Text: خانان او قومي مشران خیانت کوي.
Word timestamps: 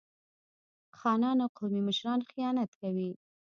خانان 0.99 1.37
او 1.43 1.49
قومي 1.57 1.81
مشران 1.87 2.19
خیانت 2.29 2.71
کوي. 2.81 3.11